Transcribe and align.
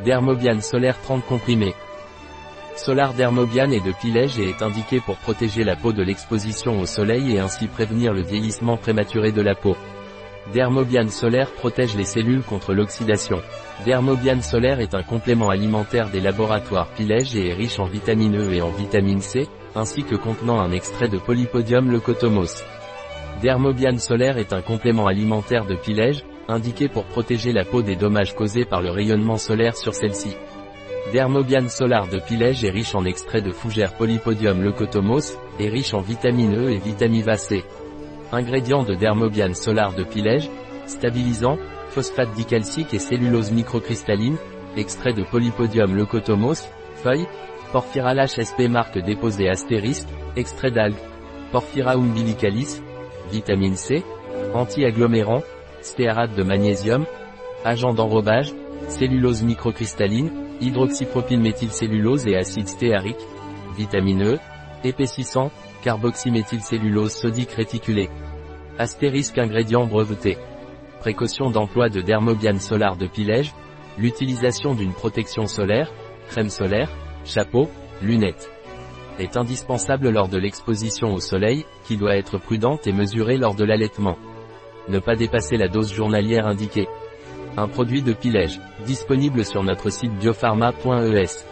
Dermobian 0.00 0.60
solaire 0.60 1.00
30 1.00 1.24
comprimés. 1.26 1.74
Solar 2.74 3.12
Dermobian 3.12 3.70
est 3.70 3.84
de 3.84 3.92
pilège 3.92 4.38
et 4.38 4.48
est 4.48 4.62
indiqué 4.62 5.00
pour 5.00 5.16
protéger 5.16 5.62
la 5.62 5.76
peau 5.76 5.92
de 5.92 6.02
l'exposition 6.02 6.80
au 6.80 6.86
soleil 6.86 7.36
et 7.36 7.38
ainsi 7.38 7.68
prévenir 7.68 8.12
le 8.12 8.22
vieillissement 8.22 8.76
prématuré 8.76 9.30
de 9.30 9.42
la 9.42 9.54
peau. 9.54 9.76
Dermobian 10.52 11.08
solaire 11.08 11.52
protège 11.52 11.94
les 11.94 12.04
cellules 12.04 12.42
contre 12.42 12.72
l'oxydation. 12.72 13.40
Dermobian 13.84 14.40
solaire 14.40 14.80
est 14.80 14.94
un 14.94 15.02
complément 15.02 15.50
alimentaire 15.50 16.08
des 16.08 16.20
laboratoires 16.20 16.88
pilège 16.88 17.36
et 17.36 17.50
est 17.50 17.54
riche 17.54 17.78
en 17.78 17.84
vitamine 17.84 18.36
E 18.36 18.54
et 18.54 18.62
en 18.62 18.70
vitamine 18.70 19.20
C, 19.20 19.46
ainsi 19.76 20.02
que 20.02 20.16
contenant 20.16 20.60
un 20.60 20.72
extrait 20.72 21.08
de 21.08 21.18
Polypodium 21.18 21.90
leucotomos. 21.90 22.64
Dermobian 23.40 23.98
solaire 23.98 24.38
est 24.38 24.52
un 24.52 24.62
complément 24.62 25.06
alimentaire 25.06 25.66
de 25.66 25.76
pilège, 25.76 26.24
indiqué 26.48 26.88
pour 26.88 27.04
protéger 27.04 27.52
la 27.52 27.64
peau 27.64 27.82
des 27.82 27.96
dommages 27.96 28.34
causés 28.34 28.64
par 28.64 28.82
le 28.82 28.90
rayonnement 28.90 29.36
solaire 29.36 29.76
sur 29.76 29.94
celle-ci. 29.94 30.36
Dermobian 31.12 31.68
solar 31.68 32.08
de 32.08 32.18
pilège 32.18 32.64
est 32.64 32.70
riche 32.70 32.94
en 32.94 33.04
extrait 33.04 33.42
de 33.42 33.50
fougère 33.50 33.94
Polypodium 33.94 34.62
leucotomos, 34.62 35.36
et 35.58 35.68
riche 35.68 35.94
en 35.94 36.00
vitamine 36.00 36.54
E 36.54 36.70
et 36.70 36.78
vitamine 36.78 37.36
C. 37.36 37.64
Ingrédients 38.30 38.84
de 38.84 38.94
Dermobian 38.94 39.52
solar 39.52 39.94
de 39.94 40.04
pilège, 40.04 40.48
stabilisant, 40.86 41.58
phosphate 41.90 42.32
dicalcique 42.32 42.94
et 42.94 42.98
cellulose 42.98 43.52
microcristalline, 43.52 44.36
extrait 44.76 45.12
de 45.12 45.22
Polypodium 45.22 45.94
leucotomos, 45.94 46.66
feuilles, 46.94 47.26
Porphyra 47.72 48.14
sp 48.26 48.68
marque 48.68 48.98
déposée 48.98 49.48
astérisque, 49.48 50.08
extrait 50.36 50.70
d'algues, 50.70 50.94
Porphyra 51.50 51.94
umbilicalis, 51.94 52.80
vitamine 53.30 53.76
C, 53.76 54.02
anti-agglomérant, 54.54 55.42
stéarate 55.84 56.34
de 56.34 56.42
magnésium, 56.42 57.04
agent 57.64 57.94
d'enrobage, 57.94 58.54
cellulose 58.88 59.42
microcristalline, 59.42 60.30
hydroxypropylméthylcellulose 60.60 62.26
et 62.26 62.36
acide 62.36 62.68
stéarique, 62.68 63.26
vitamine 63.76 64.22
E, 64.22 64.38
épaississant, 64.84 65.50
carboxyméthylcellulose 65.82 67.12
sodique 67.12 67.52
réticulée. 67.52 68.10
Astérisque 68.78 69.38
ingrédient 69.38 69.86
breveté. 69.86 70.38
Précaution 71.00 71.50
d'emploi 71.50 71.88
de 71.88 72.00
Dermobian 72.00 72.58
solar 72.58 72.96
de 72.96 73.06
pilège, 73.06 73.52
l'utilisation 73.98 74.74
d'une 74.74 74.92
protection 74.92 75.46
solaire, 75.46 75.92
crème 76.28 76.48
solaire, 76.48 76.90
chapeau, 77.24 77.68
lunettes. 78.00 78.50
Est 79.18 79.36
indispensable 79.36 80.08
lors 80.10 80.28
de 80.28 80.38
l'exposition 80.38 81.12
au 81.12 81.20
soleil, 81.20 81.66
qui 81.84 81.96
doit 81.96 82.16
être 82.16 82.38
prudente 82.38 82.86
et 82.86 82.92
mesurée 82.92 83.36
lors 83.36 83.54
de 83.54 83.64
l'allaitement. 83.64 84.16
Ne 84.88 84.98
pas 84.98 85.16
dépasser 85.16 85.56
la 85.56 85.68
dose 85.68 85.92
journalière 85.92 86.46
indiquée. 86.46 86.88
Un 87.56 87.68
produit 87.68 88.02
de 88.02 88.12
pilège, 88.12 88.60
disponible 88.86 89.44
sur 89.44 89.62
notre 89.62 89.90
site 89.90 90.12
biopharma.es. 90.18 91.44